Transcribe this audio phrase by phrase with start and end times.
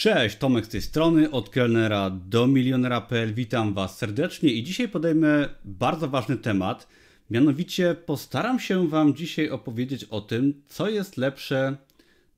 [0.00, 3.34] Cześć, Tomek z tej strony, od kelnera do milionera.pl.
[3.34, 6.88] Witam Was serdecznie i dzisiaj podejmę bardzo ważny temat.
[7.30, 11.76] Mianowicie postaram się Wam dzisiaj opowiedzieć o tym, co jest lepsze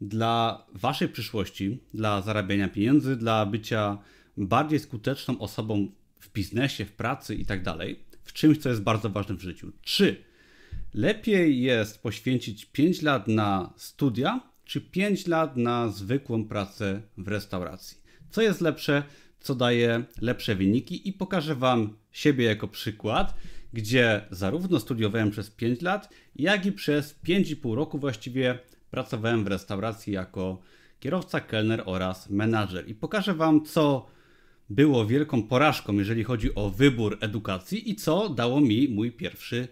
[0.00, 3.98] dla Waszej przyszłości, dla zarabiania pieniędzy, dla bycia
[4.36, 5.88] bardziej skuteczną osobą
[6.20, 7.88] w biznesie, w pracy itd., tak
[8.24, 9.72] w czymś, co jest bardzo ważne w życiu.
[9.82, 10.16] Czy
[10.94, 17.98] lepiej jest poświęcić 5 lat na studia, czy 5 lat na zwykłą pracę w restauracji.
[18.30, 19.02] Co jest lepsze,
[19.41, 23.34] co daje lepsze wyniki i pokażę Wam siebie jako przykład,
[23.73, 28.59] gdzie zarówno studiowałem przez 5 lat, jak i przez 5,5 roku właściwie
[28.91, 30.62] pracowałem w restauracji jako
[31.01, 32.88] kierowca, kelner oraz menadżer.
[32.88, 34.07] I pokażę Wam, co
[34.70, 39.68] było wielką porażką, jeżeli chodzi o wybór edukacji i co dało mi mój pierwszy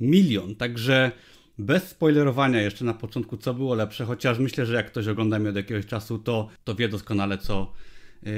[0.00, 0.54] milion.
[0.54, 1.12] Także
[1.58, 5.48] bez spoilerowania jeszcze na początku, co było lepsze, chociaż myślę, że jak ktoś ogląda mnie
[5.48, 7.72] od jakiegoś czasu, to, to wie doskonale, co
[8.22, 8.32] yy,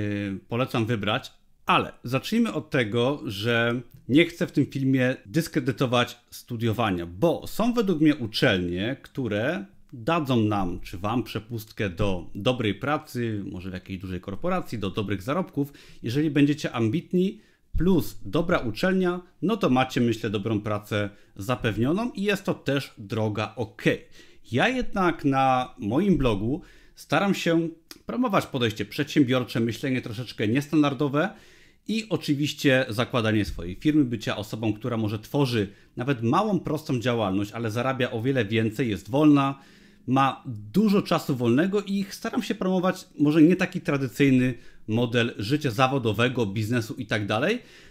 [0.49, 1.33] polecam wybrać.
[1.67, 8.01] Ale zacznijmy od tego, że nie chcę w tym filmie dyskredytować studiowania, bo są według
[8.01, 14.21] mnie uczelnie, które dadzą nam, czy Wam przepustkę do dobrej pracy, może w jakiejś dużej
[14.21, 17.41] korporacji, do dobrych zarobków, jeżeli będziecie ambitni,
[17.79, 23.53] plus dobra uczelnia, no to macie, myślę, dobrą pracę zapewnioną i jest to też droga
[23.57, 23.83] ok.
[24.53, 26.63] Ja jednak na moim blogu
[26.95, 27.69] staram się
[28.07, 31.31] promować podejście przedsiębiorcze, myślenie troszeczkę niestandardowe
[31.89, 37.71] i oczywiście zakładanie swojej firmy, bycia osobą, która może tworzy nawet małą, prostą działalność, ale
[37.71, 39.59] zarabia o wiele więcej, jest wolna,
[40.07, 44.55] ma dużo czasu wolnego i staram się promować może nie taki tradycyjny
[44.89, 47.23] model życia zawodowego, biznesu i tak.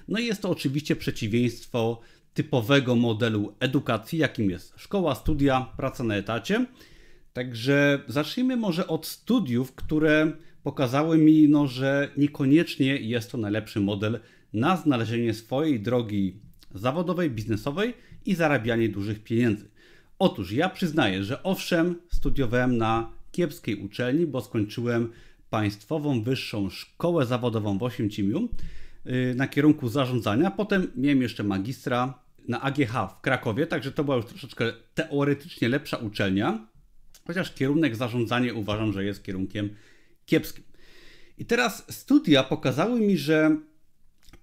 [0.08, 2.02] No i jest to oczywiście przeciwieństwo
[2.34, 6.66] typowego modelu edukacji, jakim jest szkoła, studia, praca na etacie.
[7.34, 10.32] Także zacznijmy może od studiów, które
[10.64, 14.20] pokazały mi, no, że niekoniecznie jest to najlepszy model
[14.54, 16.40] na znalezienie swojej drogi
[16.74, 17.94] zawodowej, biznesowej
[18.26, 19.70] i zarabianie dużych pieniędzy.
[20.20, 25.12] Otóż ja przyznaję, że owszem, studiowałem na kiepskiej uczelni, bo skończyłem
[25.56, 28.50] Państwową Wyższą Szkołę Zawodową w Oświęcimiu
[29.06, 30.52] y, na kierunku zarządzania.
[30.52, 35.98] Potem miałem jeszcze magistra na AGH w Krakowie, także to była już troszeczkę teoretycznie lepsza
[35.98, 36.68] uczelnia,
[37.28, 39.70] chociaż kierunek zarządzanie uważam, że jest kierunkiem
[40.26, 40.64] kiepskim.
[41.38, 43.58] I teraz studia pokazały mi, że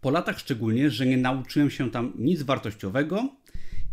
[0.01, 3.29] po latach szczególnie, że nie nauczyłem się tam nic wartościowego,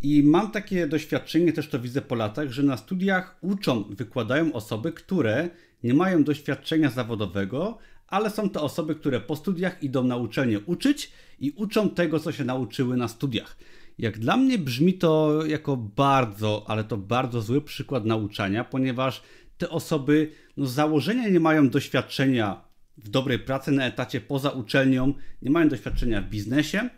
[0.02, 4.92] i mam takie doświadczenie, też to widzę po latach, że na studiach uczą, wykładają osoby,
[4.92, 5.50] które
[5.84, 7.78] nie mają doświadczenia zawodowego,
[8.08, 12.32] ale są to osoby, które po studiach idą na uczelnię uczyć i uczą tego, co
[12.32, 13.58] się nauczyły na studiach.
[13.98, 19.24] Jak dla mnie brzmi to jako bardzo, ale to bardzo zły przykład nauczania, ponieważ
[19.58, 22.62] te osoby no, z założenia nie mają doświadczenia
[22.98, 26.90] w dobrej pracy na etacie poza uczelnią, nie mają doświadczenia w biznesie,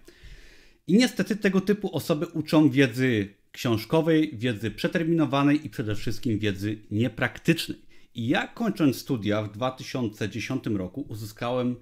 [0.87, 7.81] i niestety tego typu osoby uczą wiedzy książkowej, wiedzy przeterminowanej i przede wszystkim wiedzy niepraktycznej.
[8.15, 11.75] I ja kończąc studia w 2010 roku uzyskałem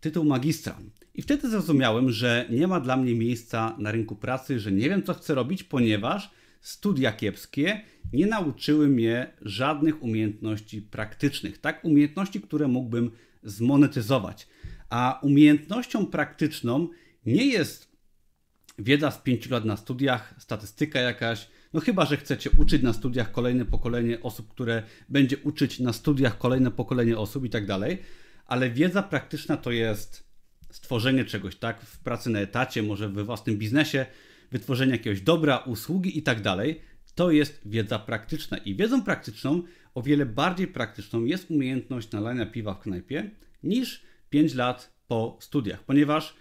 [0.00, 0.78] tytuł magistra.
[1.14, 5.02] I wtedy zrozumiałem, że nie ma dla mnie miejsca na rynku pracy, że nie wiem
[5.02, 6.30] co chcę robić, ponieważ
[6.60, 7.80] studia kiepskie
[8.12, 13.10] nie nauczyły mnie żadnych umiejętności praktycznych, tak umiejętności, które mógłbym
[13.42, 14.48] zmonetyzować.
[14.90, 16.88] A umiejętnością praktyczną
[17.26, 17.89] nie jest
[18.82, 21.48] wiedza z 5 lat na studiach, statystyka jakaś.
[21.72, 26.38] No chyba, że chcecie uczyć na studiach kolejne pokolenie osób, które będzie uczyć na studiach
[26.38, 27.98] kolejne pokolenie osób i tak dalej,
[28.46, 30.30] ale wiedza praktyczna to jest
[30.70, 34.06] stworzenie czegoś, tak, w pracy na etacie, może we własnym biznesie,
[34.50, 36.80] wytworzenie jakiegoś dobra, usługi i tak dalej.
[37.14, 39.62] To jest wiedza praktyczna i wiedzą praktyczną,
[39.94, 43.30] o wiele bardziej praktyczną jest umiejętność nalania piwa w knajpie
[43.62, 46.34] niż 5 lat po studiach, ponieważ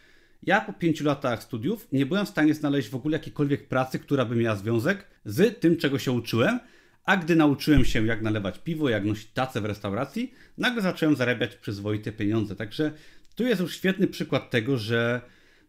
[0.44, 4.26] ja po pięciu latach studiów nie byłem w stanie znaleźć w ogóle jakiejkolwiek pracy, która
[4.26, 6.60] by miała związek z tym, czego się uczyłem,
[7.06, 11.56] a gdy nauczyłem się, jak nalewać piwo, jak nosić tacę w restauracji, nagle zacząłem zarabiać
[11.56, 12.56] przyzwoite pieniądze.
[12.56, 12.92] Także
[13.36, 15.22] tu jest już świetny przykład tego, że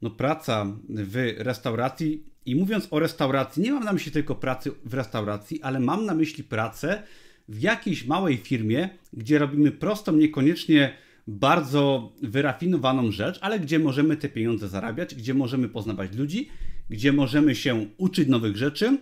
[0.03, 4.95] no, praca w restauracji, i mówiąc o restauracji, nie mam na myśli tylko pracy w
[4.95, 7.03] restauracji, ale mam na myśli pracę
[7.49, 10.97] w jakiejś małej firmie, gdzie robimy prostą, niekoniecznie
[11.27, 16.49] bardzo wyrafinowaną rzecz, ale gdzie możemy te pieniądze zarabiać, gdzie możemy poznawać ludzi,
[16.91, 18.99] gdzie możemy się uczyć nowych rzeczy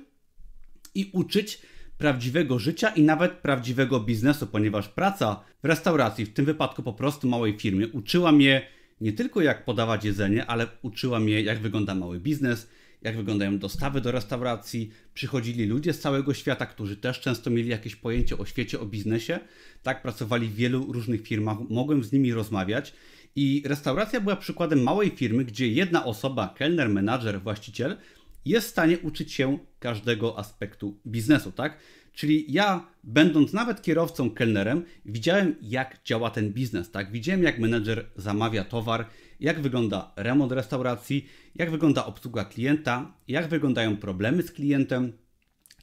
[0.94, 1.62] i uczyć
[1.99, 7.29] prawdziwego życia i nawet prawdziwego biznesu, ponieważ praca w restauracji, w tym wypadku po prostu
[7.29, 8.67] małej firmie, uczyła mnie
[9.00, 12.71] nie tylko jak podawać jedzenie, ale uczyła mnie jak wygląda mały biznes,
[13.03, 14.91] jak wyglądają dostawy do restauracji.
[15.15, 19.41] Przychodzili ludzie z całego świata, którzy też często mieli jakieś pojęcie o świecie, o biznesie.
[19.83, 22.95] Tak, pracowali w wielu różnych firmach, mogłem z nimi rozmawiać.
[23.37, 27.97] I restauracja była przykładem małej firmy, gdzie jedna osoba, kelner, menadżer, właściciel,
[28.45, 31.79] jest w stanie uczyć się każdego aspektu biznesu, tak?
[32.12, 37.12] Czyli ja, będąc nawet kierowcą, kelnerem, widziałem, jak działa ten biznes, tak?
[37.12, 39.06] Widziałem, jak menedżer zamawia towar,
[39.40, 45.12] jak wygląda remont restauracji, jak wygląda obsługa klienta, jak wyglądają problemy z klientem,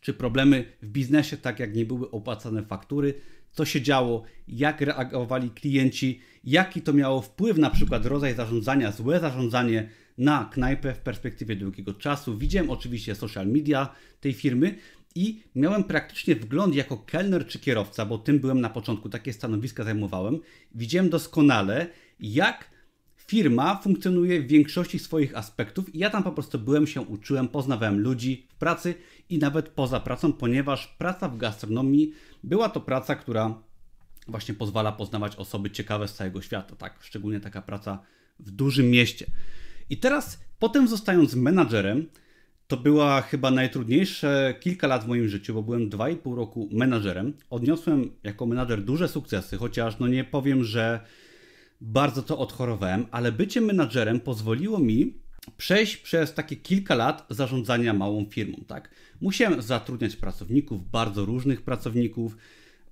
[0.02, 3.14] czy problemy w biznesie, tak jak nie były opłacane faktury,
[3.52, 9.20] co się działo, jak reagowali klienci, jaki to miało wpływ na przykład rodzaj zarządzania, złe
[9.20, 12.38] zarządzanie na knajpę w perspektywie długiego czasu.
[12.38, 14.76] Widziałem oczywiście social media tej firmy
[15.16, 19.84] i miałem praktycznie wgląd jako kelner czy kierowca, bo tym byłem na początku, takie stanowiska
[19.84, 20.40] zajmowałem.
[20.76, 21.88] Widziałem doskonale,
[22.20, 22.75] jak
[23.28, 28.00] firma funkcjonuje w większości swoich aspektów i ja tam po prostu byłem, się uczyłem, poznawałem
[28.00, 28.96] ludzi w pracy
[29.30, 32.14] i nawet poza pracą, ponieważ praca w gastronomii
[32.44, 33.62] była to praca, która
[34.28, 36.98] właśnie pozwala poznawać osoby ciekawe z całego świata, tak?
[37.02, 38.00] Szczególnie taka praca
[38.40, 39.26] w dużym mieście.
[39.90, 42.08] I teraz, potem zostając menadżerem,
[42.68, 47.34] to była chyba najtrudniejsze kilka lat w moim życiu, bo byłem 2,5 roku menadżerem.
[47.50, 51.00] Odniosłem jako menadżer duże sukcesy, chociaż no nie powiem, że
[51.82, 55.14] bardzo to odchorowałem, ale bycie menadżerem pozwoliło mi
[55.58, 58.90] przejść przez takie kilka lat zarządzania małą firmą, tak?
[59.22, 62.38] Musiałem zatrudniać pracowników, bardzo różnych pracowników,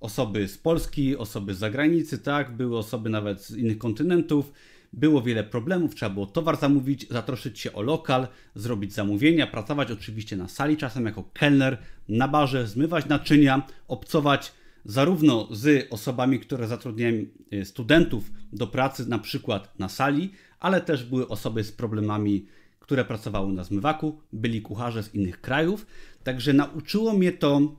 [0.00, 2.56] osoby z Polski, osoby z zagranicy, tak?
[2.56, 4.52] Były osoby nawet z innych kontynentów
[4.92, 10.36] było wiele problemów, trzeba było towar zamówić, zatroszczyć się o lokal, zrobić zamówienia, pracować oczywiście
[10.36, 11.78] na sali, czasem jako kelner,
[12.08, 14.52] na barze, zmywać naczynia, obcować
[14.84, 21.04] zarówno z osobami, które zatrudniają e, studentów do pracy, na przykład na sali, ale też
[21.04, 22.46] były osoby z problemami,
[22.80, 25.86] które pracowały na zmywaku, byli kucharze z innych krajów.
[26.22, 27.76] Także nauczyło mnie to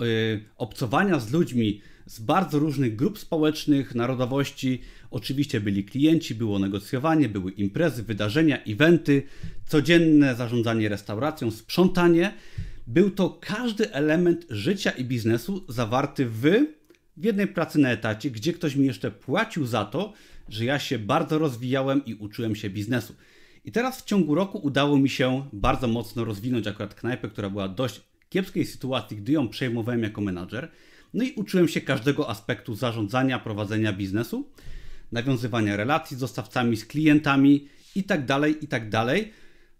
[0.00, 4.80] yy, obcowania z ludźmi z bardzo różnych grup społecznych, narodowości.
[5.10, 9.22] Oczywiście byli klienci, było negocjowanie, były imprezy, wydarzenia, eventy,
[9.66, 12.34] codzienne zarządzanie restauracją, sprzątanie.
[12.86, 16.42] Był to każdy element życia i biznesu zawarty w,
[17.16, 20.12] w jednej pracy na etacie, gdzie ktoś mi jeszcze płacił za to,
[20.48, 23.14] że ja się bardzo rozwijałem i uczyłem się biznesu.
[23.64, 27.68] I teraz w ciągu roku udało mi się bardzo mocno rozwinąć akurat knajpę, która była
[27.68, 30.70] dość kiepskiej sytuacji, gdy ją przejmowałem jako menadżer.
[31.14, 34.50] No i uczyłem się każdego aspektu zarządzania, prowadzenia biznesu,
[35.12, 38.90] nawiązywania relacji z dostawcami, z klientami itd., tak itd.
[38.90, 39.18] Tak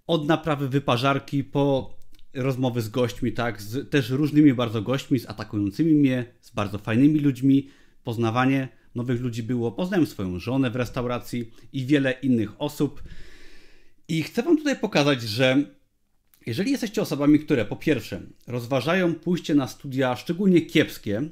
[0.07, 1.97] Od naprawy wyparzarki po
[2.35, 7.21] rozmowy z gośćmi, tak, z też różnymi bardzo gośćmi, z atakującymi mnie, z bardzo fajnymi
[7.21, 7.69] ludźmi,
[8.05, 9.73] poznawanie nowych ludzi było.
[9.73, 13.03] Poznałem swoją żonę w restauracji i wiele innych osób.
[14.09, 15.65] I chcę Wam tutaj pokazać, że
[16.47, 21.23] jeżeli jesteście osobami, które po pierwsze rozważają pójście na studia szczególnie kiepskie,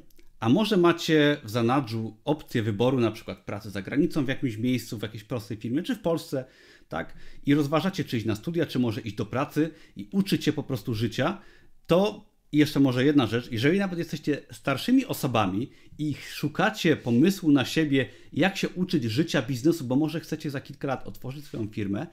[0.40, 4.98] a może macie w zanadrzu opcję wyboru na przykład pracy za granicą w jakimś miejscu,
[4.98, 6.44] w jakiejś prostej firmie, czy w Polsce,
[6.88, 7.14] tak?
[7.46, 10.94] I rozważacie, czy iść na studia, czy może iść do pracy i uczyć po prostu
[10.94, 11.40] życia,
[11.86, 18.08] to jeszcze może jedna rzecz, jeżeli nawet jesteście starszymi osobami i szukacie pomysłu na siebie,
[18.32, 22.06] jak się uczyć życia, biznesu, bo może chcecie za kilka lat otworzyć swoją firmę,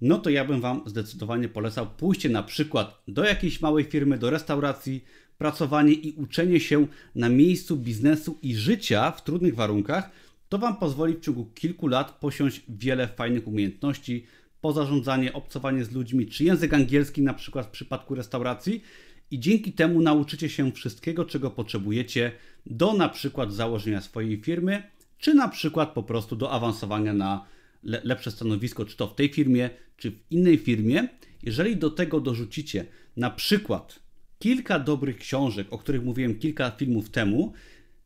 [0.00, 4.30] no to ja bym Wam zdecydowanie polecał pójście na przykład do jakiejś małej firmy, do
[4.30, 5.04] restauracji,
[5.38, 10.10] pracowanie i uczenie się na miejscu biznesu i życia w trudnych warunkach.
[10.48, 14.26] To Wam pozwoli w ciągu kilku lat posiąść wiele fajnych umiejętności,
[14.60, 18.82] pozarządzanie, obcowanie z ludźmi, czy język angielski na przykład w przypadku restauracji
[19.30, 22.32] i dzięki temu nauczycie się wszystkiego, czego potrzebujecie
[22.66, 24.82] do na przykład założenia swojej firmy,
[25.18, 27.44] czy na przykład po prostu do awansowania na
[27.82, 31.08] le lepsze stanowisko, czy to w tej firmie, czy w innej firmie,
[31.42, 34.03] jeżeli do tego dorzucicie na przykład
[34.44, 37.52] kilka dobrych książek, o których mówiłem kilka filmów temu,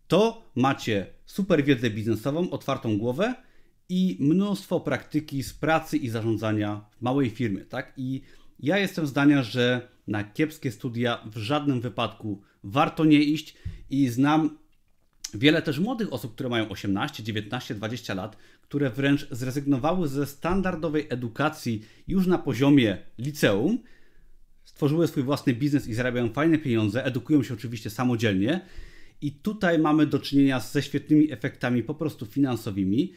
[0.09, 3.35] to macie super wiedzę biznesową, otwartą głowę
[3.89, 7.93] i mnóstwo praktyki z pracy i zarządzania w małej firmie, tak?
[7.97, 8.23] I
[8.61, 13.57] ja jestem zdania, że na kiepskie studia w żadnym wypadku warto nie iść
[13.91, 14.59] i znam
[15.35, 21.07] wiele też młodych osób, które mają 18, 19, 20 lat, które wręcz zrezygnowały ze standardowej
[21.11, 23.79] edukacji już na poziomie liceum,
[24.79, 28.61] stworzyły swój własny biznes i zarabiają fajne pieniądze, edukują się oczywiście samodzielnie.
[29.21, 33.13] I tutaj mamy do czynienia ze świetnymi efektami po prostu finansowymi.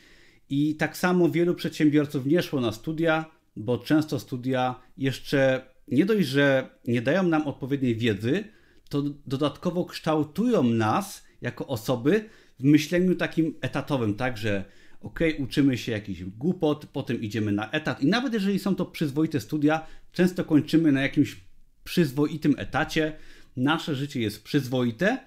[0.50, 3.26] I tak samo wielu przedsiębiorców nie szło na studia,
[3.56, 8.44] bo często studia jeszcze nie dość, że nie dają nam odpowiedniej wiedzy,
[8.90, 14.66] to dodatkowo kształtują nas jako osoby w myśleniu takim etatowym, tak, że
[15.02, 19.40] ok, uczymy się jakiś głupot, potem idziemy na etat i nawet jeżeli są to przyzwoite
[19.40, 21.51] studia, często kończymy na jakimś
[21.92, 23.14] przyzwoitym etacie,
[23.58, 25.18] nasze życie jest przyzwoite,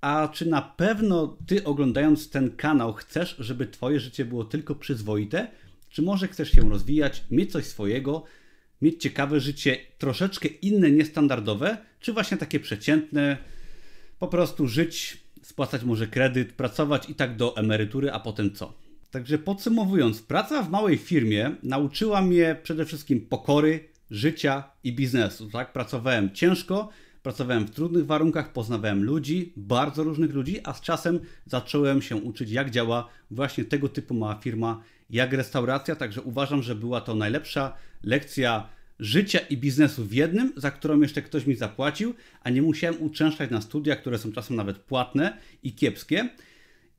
[0.00, 5.48] a czy na pewno ty oglądając ten kanał chcesz, żeby twoje życie było tylko przyzwoite?
[5.88, 8.24] Czy może chcesz się rozwijać, mieć coś swojego,
[8.82, 13.36] mieć ciekawe życie, troszeczkę inne, niestandardowe, czy właśnie takie przeciętne,
[14.18, 18.74] po prostu żyć, spłacać może kredyt, pracować i tak do emerytury, a potem co?
[19.10, 25.50] Także podsumowując, praca w małej firmie nauczyła mnie przede wszystkim pokory, życia i biznesu.
[25.50, 25.72] Tak?
[25.72, 26.88] Pracowałem ciężko,
[27.22, 32.50] pracowałem w trudnych warunkach, poznawałem ludzi, bardzo różnych ludzi, a z czasem zacząłem się uczyć,
[32.50, 35.96] jak działa właśnie tego typu mała firma, jak restauracja.
[35.96, 37.72] Także uważam, że była to najlepsza
[38.02, 43.02] lekcja życia i biznesu w jednym, za którą jeszcze ktoś mi zapłacił, a nie musiałem
[43.02, 46.28] uczęszczać na studia, które są czasem nawet płatne i kiepskie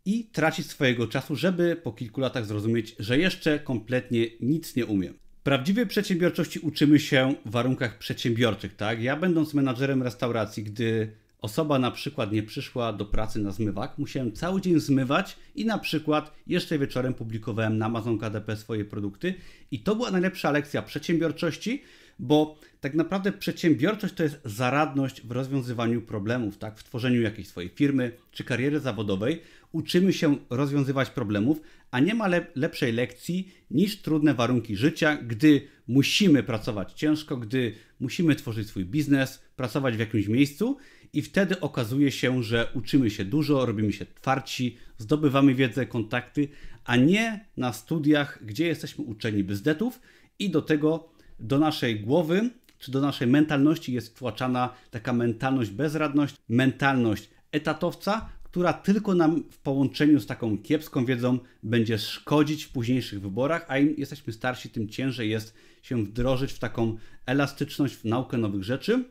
[0.06, 5.27] i tracić swojego czasu, żeby po kilku latach zrozumieć, że jeszcze kompletnie nic nie umiem.
[5.48, 9.02] Prawdziwej przedsiębiorczości uczymy się w warunkach przedsiębiorczych, tak?
[9.02, 11.12] Ja będąc menadżerem restauracji, gdy
[11.42, 15.78] osoba na przykład nie przyszła do pracy na zmywak, musiałem cały dzień zmywać i na
[15.78, 19.34] przykład jeszcze wieczorem publikowałem na Amazon KDP swoje produkty
[19.72, 21.84] i to była najlepsza lekcja przedsiębiorczości,
[22.20, 26.80] bo tak naprawdę przedsiębiorczość to jest zaradność w rozwiązywaniu problemów, tak?
[26.80, 32.28] W tworzeniu jakiejś swojej firmy czy kariery zawodowej uczymy się rozwiązywać problemów, a nie ma
[32.56, 39.44] lepszej lekcji niż trudne warunki życia, gdy musimy pracować ciężko, gdy musimy tworzyć swój biznes,
[39.56, 40.78] pracować w jakimś miejscu
[41.14, 46.48] i wtedy okazuje się, że uczymy się dużo, robimy się twardsi, zdobywamy wiedzę, kontakty,
[46.86, 50.00] a nie na studiach, gdzie jesteśmy uczeni bezdetów
[50.40, 56.36] i do tego do naszej głowy czy do naszej mentalności jest wtłaczana taka mentalność bezradność,
[56.50, 63.22] mentalność etatowca, która tylko nam w połączeniu z taką kiepską wiedzą będzie szkodzić w późniejszych
[63.22, 68.38] wyborach, a im jesteśmy starsi, tym ciężej jest się wdrożyć w taką elastyczność, w naukę
[68.38, 69.06] nowych rzeczy.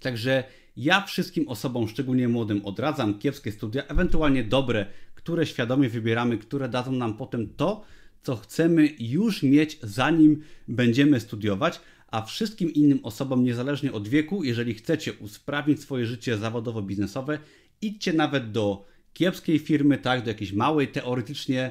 [0.00, 0.44] Także
[0.76, 6.92] ja wszystkim osobom, szczególnie młodym, odradzam kiepskie studia, ewentualnie dobre, które świadomie wybieramy, które dadzą
[6.92, 7.84] nam potem to,
[8.26, 11.80] co chcemy już mieć, zanim będziemy studiować,
[12.10, 17.38] a wszystkim innym osobom, niezależnie od wieku, jeżeli chcecie usprawnić swoje życie zawodowo-biznesowe,
[17.82, 21.70] idźcie nawet do kiepskiej firmy, tak, do jakiejś małej, teoretycznie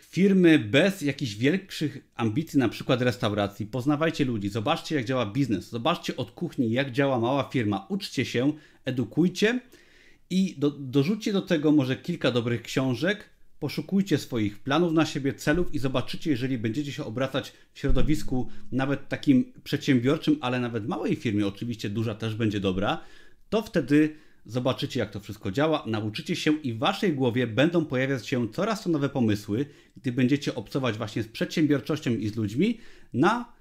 [0.00, 3.66] firmy bez jakichś większych ambicji, na przykład restauracji.
[3.66, 8.52] Poznawajcie ludzi, zobaczcie jak działa biznes, zobaczcie od kuchni jak działa mała firma, uczcie się,
[8.84, 9.60] edukujcie
[10.30, 15.74] i do, dorzućcie do tego może kilka dobrych książek, poszukujcie swoich planów na siebie, celów
[15.74, 21.46] i zobaczycie, jeżeli będziecie się obracać w środowisku nawet takim przedsiębiorczym, ale nawet małej firmie,
[21.46, 23.00] oczywiście duża też będzie dobra,
[23.48, 28.26] to wtedy zobaczycie, jak to wszystko działa, nauczycie się i w waszej głowie będą pojawiać
[28.28, 32.78] się coraz to nowe pomysły, gdy będziecie obcować właśnie z przedsiębiorczością i z ludźmi
[33.12, 33.52] na,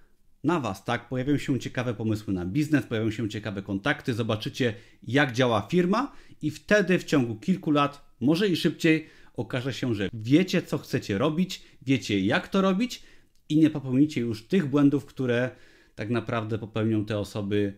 [0.44, 1.10] na was, tak?
[1.10, 4.74] Pojawią się ciekawe pomysły na biznes, pojawią się ciekawe kontakty, zobaczycie,
[5.04, 6.12] jak działa firma
[6.42, 11.18] i wtedy w ciągu kilku lat, może i szybciej, okaże się, że wiecie, co chcecie
[11.18, 13.04] robić, wiecie, jak to robić
[13.50, 15.50] i nie popełnicie już tych błędów, które
[15.96, 17.74] tak naprawdę popełnią te osoby,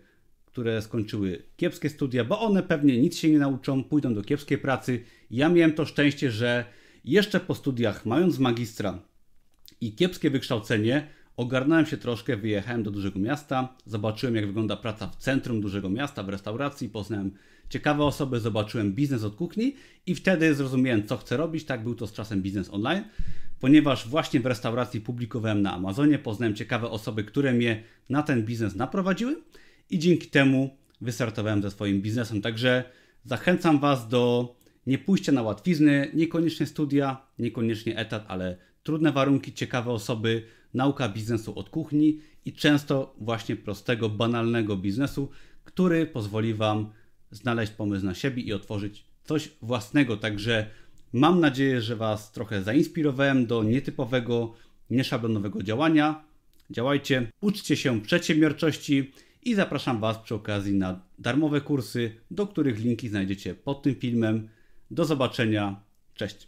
[0.46, 5.04] które skończyły kiepskie studia, bo one pewnie nic się nie nauczą, pójdą do kiepskiej pracy.
[5.32, 6.66] Ja miałem to szczęście, że
[7.06, 9.00] jeszcze po studiach, mając magistra
[9.82, 15.16] i kiepskie wykształcenie, ogarnąłem się troszkę, wyjechałem do dużego miasta, zobaczyłem jak wygląda praca w
[15.16, 17.32] centrum dużego miasta, w restauracji, poznałem
[17.70, 19.76] ciekawe osoby, zobaczyłem biznes od kuchni
[20.06, 21.66] i wtedy zrozumiałem, co chcę robić.
[21.66, 23.04] Tak, był to z czasem biznes online,
[23.60, 28.76] ponieważ właśnie w restauracji publikowałem na Amazonie, poznałem ciekawe osoby, które mnie na ten biznes
[28.76, 29.42] naprowadziły
[29.90, 32.42] i dzięki temu wystartowałem ze swoim biznesem.
[32.42, 32.84] Także
[33.24, 34.56] zachęcam Was do
[34.88, 40.44] nie pójścia na łatwizny, niekoniecznie studia, niekoniecznie etat, ale trudne warunki, ciekawe osoby,
[40.74, 45.30] nauka biznesu od kuchni i często właśnie prostego, banalnego biznesu,
[45.64, 46.90] który pozwoli Wam
[47.32, 50.18] znaleźć pomysł na siebie i otworzyć coś własnego.
[50.18, 50.70] Także
[51.14, 54.54] mam nadzieję, że Was trochę zainspirowałem do nietypowego,
[54.90, 56.24] nieszablonowego działania.
[56.70, 59.12] Działajcie, uczcie się przedsiębiorczości
[59.44, 64.50] i zapraszam Was przy okazji na darmowe kursy, do których linki znajdziecie pod tym filmem.
[64.92, 65.82] Do zobaczenia.
[66.14, 66.48] Cześć.